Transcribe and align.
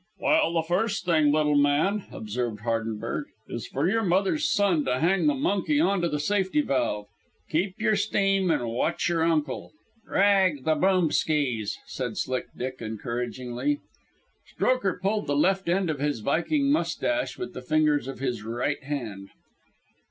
"Well, 0.19 0.53
the 0.53 0.63
first 0.63 1.05
thing, 1.05 1.31
little 1.31 1.55
man," 1.59 2.05
observed 2.11 2.61
Hardenberg, 2.61 3.25
"is 3.47 3.67
for 3.67 3.87
your 3.87 4.01
mother's 4.01 4.51
son 4.51 4.83
to 4.85 4.97
hang 4.99 5.27
the 5.27 5.35
monkey 5.35 5.79
onto 5.79 6.07
the 6.09 6.19
safety 6.19 6.61
valve. 6.61 7.05
Keep 7.51 7.75
y'r 7.79 7.95
steam 7.95 8.49
and 8.49 8.67
watch 8.69 9.07
y'r 9.07 9.21
uncle." 9.21 9.73
"Scrag 10.03 10.63
the 10.63 10.73
Boomskys," 10.73 11.77
said 11.85 12.17
Slick 12.17 12.47
Dick 12.57 12.81
encouragingly. 12.81 13.77
Strokher 14.55 14.99
pulled 14.99 15.27
the 15.27 15.35
left 15.35 15.69
end 15.69 15.87
of 15.91 15.99
his 15.99 16.21
viking 16.21 16.71
mustache 16.71 17.37
with 17.37 17.53
the 17.53 17.61
fingers 17.61 18.07
of 18.07 18.17
his 18.17 18.41
right 18.41 18.81
hand. 18.83 19.29